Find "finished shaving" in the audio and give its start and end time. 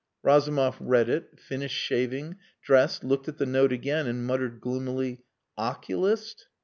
1.39-2.37